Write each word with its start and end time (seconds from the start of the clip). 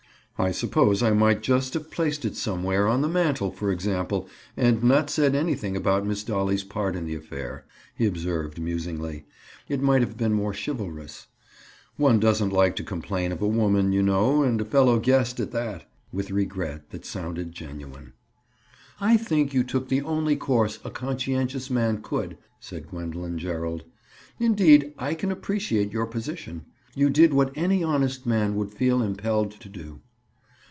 "I 0.43 0.49
suppose 0.49 1.03
I 1.03 1.11
might 1.11 1.43
just 1.43 1.75
have 1.75 1.91
placed 1.91 2.25
it 2.25 2.35
somewhere, 2.35 2.87
on 2.87 3.01
the 3.01 3.07
mantle, 3.07 3.51
for 3.51 3.71
example, 3.71 4.27
and 4.57 4.83
not 4.83 5.11
said 5.11 5.35
anything 5.35 5.77
about 5.77 6.03
Miss 6.03 6.23
Dolly's 6.23 6.63
part 6.63 6.95
in 6.95 7.05
the 7.05 7.13
affair," 7.13 7.63
he 7.95 8.07
observed 8.07 8.59
musingly. 8.59 9.27
"It 9.69 9.83
might 9.83 10.01
have 10.01 10.17
been 10.17 10.33
more 10.33 10.51
chivalrous. 10.55 11.27
One 11.95 12.19
doesn't 12.19 12.49
like 12.51 12.75
to 12.77 12.83
complain 12.83 13.31
of 13.31 13.39
a 13.43 13.47
woman, 13.47 13.91
you 13.91 14.01
know, 14.01 14.41
and 14.41 14.59
a 14.59 14.65
fellow 14.65 14.97
guest 14.97 15.39
at 15.39 15.51
that." 15.51 15.87
With 16.11 16.31
regret 16.31 16.89
that 16.89 17.05
sounded 17.05 17.51
genuine. 17.51 18.13
"I 18.99 19.17
think 19.17 19.53
you 19.53 19.63
took 19.63 19.89
the 19.89 20.01
only 20.01 20.35
course 20.37 20.79
a 20.83 20.89
conscientious 20.89 21.69
man 21.69 22.01
could," 22.01 22.35
said 22.59 22.89
Gwendoline 22.89 23.37
Gerald. 23.37 23.83
"Indeed, 24.39 24.95
I 24.97 25.13
can 25.13 25.31
appreciate 25.31 25.93
your 25.93 26.07
position. 26.07 26.65
You 26.95 27.11
did 27.11 27.31
what 27.31 27.55
any 27.55 27.83
honest 27.83 28.25
man 28.25 28.55
would 28.55 28.71
feel 28.71 29.03
impelled 29.03 29.51
to 29.51 29.69
do." 29.69 30.01